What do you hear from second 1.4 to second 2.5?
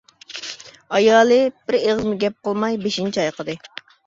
بىر ئېغىزمۇ گەپ